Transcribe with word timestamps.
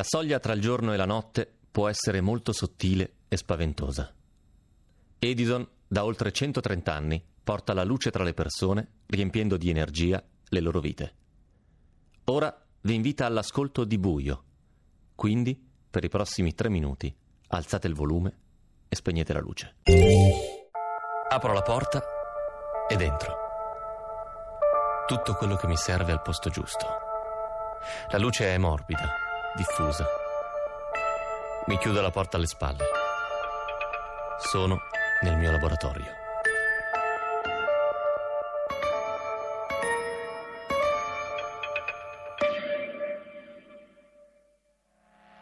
La 0.00 0.06
soglia 0.08 0.38
tra 0.38 0.54
il 0.54 0.62
giorno 0.62 0.94
e 0.94 0.96
la 0.96 1.04
notte 1.04 1.46
può 1.70 1.86
essere 1.86 2.22
molto 2.22 2.54
sottile 2.54 3.16
e 3.28 3.36
spaventosa. 3.36 4.10
Edison, 5.18 5.68
da 5.86 6.06
oltre 6.06 6.32
130 6.32 6.90
anni, 6.90 7.22
porta 7.44 7.74
la 7.74 7.84
luce 7.84 8.10
tra 8.10 8.24
le 8.24 8.32
persone, 8.32 8.92
riempiendo 9.08 9.58
di 9.58 9.68
energia 9.68 10.24
le 10.48 10.60
loro 10.60 10.80
vite. 10.80 11.14
Ora 12.24 12.64
vi 12.80 12.94
invita 12.94 13.26
all'ascolto 13.26 13.84
di 13.84 13.98
buio. 13.98 14.44
Quindi, 15.14 15.62
per 15.90 16.02
i 16.02 16.08
prossimi 16.08 16.54
tre 16.54 16.70
minuti, 16.70 17.14
alzate 17.48 17.86
il 17.86 17.94
volume 17.94 18.38
e 18.88 18.96
spegnete 18.96 19.34
la 19.34 19.40
luce. 19.40 19.74
Apro 21.28 21.52
la 21.52 21.60
porta 21.60 22.02
ed 22.88 23.02
entro. 23.02 23.36
Tutto 25.06 25.34
quello 25.34 25.56
che 25.56 25.66
mi 25.66 25.76
serve 25.76 26.12
al 26.12 26.22
posto 26.22 26.48
giusto. 26.48 26.86
La 28.10 28.18
luce 28.18 28.46
è 28.46 28.56
morbida, 28.56 29.28
diffusa. 29.54 30.06
Mi 31.66 31.78
chiudo 31.78 32.00
la 32.00 32.10
porta 32.10 32.36
alle 32.36 32.46
spalle. 32.46 32.84
Sono 34.38 34.78
nel 35.22 35.36
mio 35.36 35.50
laboratorio. 35.50 36.18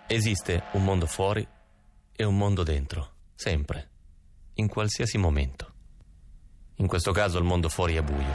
Esiste 0.07 0.65
un 0.73 0.84
mondo 0.84 1.06
fuori 1.06 1.47
e 2.12 2.25
un 2.25 2.37
mondo 2.37 2.62
dentro, 2.62 3.12
sempre, 3.34 3.91
in 4.55 4.69
qualsiasi 4.69 5.19
momento. 5.19 5.73
In 6.77 6.87
questo 6.87 7.12
caso 7.12 7.39
il 7.39 7.45
mondo 7.45 7.69
fuori 7.69 7.97
è 7.97 8.03
buio. 8.03 8.34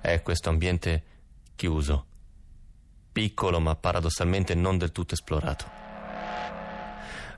È 0.00 0.20
questo 0.22 0.48
ambiente 0.48 1.04
chiuso, 1.54 2.06
piccolo 3.12 3.60
ma 3.60 3.76
paradossalmente 3.76 4.54
non 4.54 4.78
del 4.78 4.90
tutto 4.90 5.14
esplorato. 5.14 5.70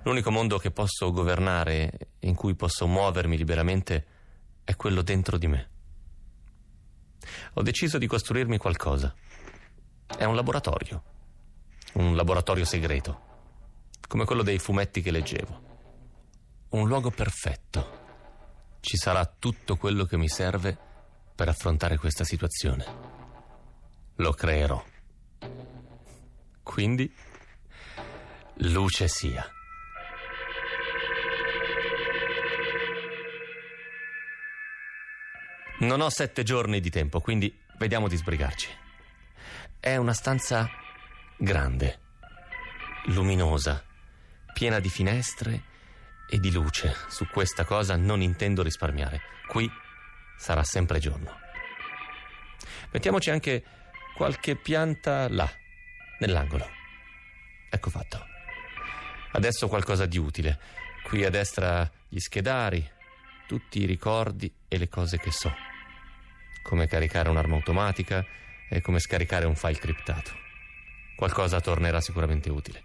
L'unico 0.05 0.31
mondo 0.31 0.59
che 0.59 0.71
posso 0.71 1.11
governare, 1.11 1.99
in 2.21 2.35
cui 2.35 2.55
posso 2.55 2.87
muovermi 2.87 3.37
liberamente, 3.37 4.07
è 4.65 4.77
quello 4.77 5.03
dentro 5.03 5.37
di 5.37 5.47
me. 5.47 5.71
Ho 7.55 7.63
deciso 7.63 7.99
di 7.99 8.07
costruirmi 8.07 8.59
qualcosa. 8.59 9.15
È 10.07 10.25
un 10.25 10.35
laboratorio, 10.35 11.03
un 11.95 12.15
laboratorio 12.15 12.65
segreto 12.65 13.33
come 14.07 14.27
quello 14.27 14.43
dei 14.43 14.59
fumetti 14.59 15.03
che 15.03 15.11
leggevo. 15.11 15.63
Un 16.71 16.87
luogo 16.87 17.11
perfetto. 17.11 18.03
Ci 18.81 18.97
sarà 18.97 19.25
tutto 19.25 19.77
quello 19.77 20.05
che 20.05 20.17
mi 20.17 20.29
serve 20.29 20.77
per 21.35 21.49
affrontare 21.49 21.97
questa 21.97 22.25
situazione. 22.25 22.85
Lo 24.17 24.33
creerò. 24.33 24.94
Quindi, 26.65 27.15
luce 28.55 29.07
sia. 29.07 29.49
Non 35.81 36.01
ho 36.01 36.09
sette 36.09 36.43
giorni 36.43 36.81
di 36.81 36.91
tempo, 36.91 37.21
quindi 37.21 37.57
vediamo 37.79 38.09
di 38.09 38.17
sbrigarci. 38.17 38.69
È 39.79 39.95
una 39.97 40.15
stanza 40.15 40.69
grande, 41.37 42.01
luminosa, 43.07 43.85
piena 44.53 44.81
di 44.81 44.89
finestre 44.89 45.63
e 46.27 46.39
di 46.39 46.51
luce. 46.51 46.95
Su 47.09 47.29
questa 47.29 47.65
cosa 47.65 47.95
non 47.97 48.23
intendo 48.23 48.63
risparmiare. 48.63 49.21
Qui 49.47 49.71
sarà 50.37 50.65
sempre 50.65 50.99
giorno. 50.99 51.39
Mettiamoci 52.91 53.31
anche 53.31 53.63
qualche 54.17 54.57
pianta 54.57 55.29
là, 55.29 55.51
nell'angolo. 56.19 56.69
Ecco 57.71 57.91
fatto. 57.91 58.27
Adesso 59.33 59.69
qualcosa 59.69 60.07
di 60.07 60.19
utile. 60.19 60.59
Qui 61.03 61.25
a 61.25 61.31
destra 61.31 61.91
gli 62.09 62.19
schedari, 62.19 62.89
tutti 63.47 63.83
i 63.83 63.87
ricordi 63.87 64.53
e 64.69 64.79
le 64.79 64.89
cose 64.89 65.19
che 65.19 65.31
so. 65.31 65.53
Come 66.63 66.87
caricare 66.87 67.29
un'arma 67.29 67.57
automatica 67.57 68.25
e 68.69 68.81
come 68.81 69.01
scaricare 69.01 69.47
un 69.47 69.57
file 69.57 69.79
criptato. 69.79 70.31
Qualcosa 71.17 71.61
tornerà 71.61 72.01
sicuramente 72.01 72.51
utile. 72.51 72.83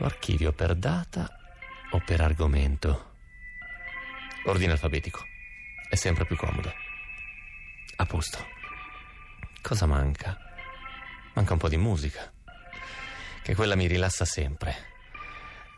Archivio 0.00 0.52
per 0.52 0.74
data 0.74 1.28
o 1.90 2.02
per 2.04 2.20
argomento? 2.20 3.14
Ordine 4.44 4.72
alfabetico. 4.72 5.24
È 5.88 5.94
sempre 5.94 6.24
più 6.24 6.36
comodo. 6.36 6.72
A 7.96 8.06
posto. 8.06 8.46
Cosa 9.60 9.86
manca? 9.86 10.49
Manca 11.34 11.52
un 11.52 11.58
po' 11.58 11.68
di 11.68 11.76
musica. 11.76 12.32
Che 13.42 13.54
quella 13.54 13.76
mi 13.76 13.86
rilassa 13.86 14.24
sempre. 14.24 14.88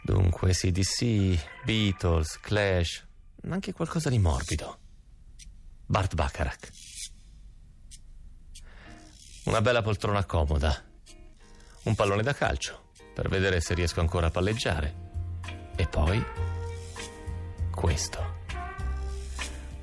Dunque, 0.02 0.52
CDC, 0.52 1.62
Beatles, 1.64 2.40
Clash, 2.40 3.06
anche 3.48 3.72
qualcosa 3.72 4.08
di 4.08 4.18
morbido. 4.18 4.78
Bart 5.86 6.14
Bacharach. 6.14 6.70
Una 9.44 9.60
bella 9.60 9.82
poltrona 9.82 10.24
comoda. 10.24 10.84
Un 11.84 11.94
pallone 11.94 12.22
da 12.22 12.32
calcio 12.32 12.90
per 13.12 13.28
vedere 13.28 13.60
se 13.60 13.74
riesco 13.74 14.00
ancora 14.00 14.28
a 14.28 14.30
palleggiare. 14.30 14.94
E 15.76 15.86
poi 15.86 16.24
questo. 17.70 18.40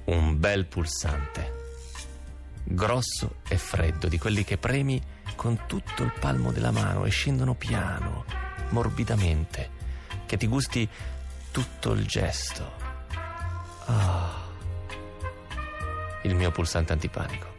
Un 0.06 0.40
bel 0.40 0.66
pulsante. 0.66 1.58
Grosso 2.64 3.38
e 3.48 3.58
freddo, 3.58 4.08
di 4.08 4.18
quelli 4.18 4.44
che 4.44 4.58
premi 4.58 5.02
con 5.40 5.68
tutto 5.68 6.04
il 6.04 6.12
palmo 6.20 6.52
della 6.52 6.72
mano 6.72 7.06
e 7.06 7.10
scendono 7.12 7.54
piano, 7.54 8.26
morbidamente, 8.72 9.70
che 10.26 10.36
ti 10.36 10.48
gusti 10.48 10.86
tutto 11.50 11.94
il 11.94 12.06
gesto. 12.06 12.70
Ah. 13.86 14.48
Il 16.24 16.36
mio 16.36 16.52
pulsante 16.52 16.92
antipanico. 16.92 17.56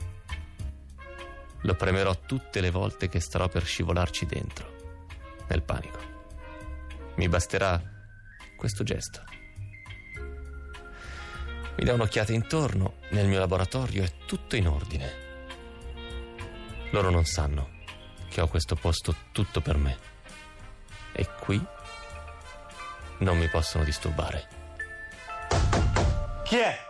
Lo 1.63 1.75
premerò 1.75 2.15
tutte 2.27 2.61
le 2.61 2.71
volte 2.71 3.09
che 3.09 3.19
starò 3.19 3.49
per 3.49 3.65
scivolarci 3.65 4.27
dentro 4.27 4.69
nel 5.49 5.63
panico. 5.63 6.01
Mi 7.15 7.31
basterà 7.31 7.81
questo 8.59 8.85
gesto. 8.85 9.25
Mi 11.79 11.85
dà 11.87 11.95
un'occhiata 11.95 12.35
intorno, 12.35 12.97
nel 13.13 13.27
mio 13.27 13.39
laboratorio 13.39 14.03
è 14.03 14.13
tutto 14.27 14.55
in 14.55 14.69
ordine. 14.69 15.30
Loro 16.91 17.11
non 17.11 17.25
sanno 17.25 17.79
che 18.29 18.41
ho 18.41 18.49
questo 18.49 18.75
posto 18.75 19.15
tutto 19.33 19.61
per 19.61 19.77
me. 19.77 19.99
E 21.13 21.29
qui 21.41 21.63
non 23.19 23.39
mi 23.39 23.49
possono 23.49 23.85
disturbare. 23.85 24.49
Chi 26.45 26.57
è? 26.57 26.90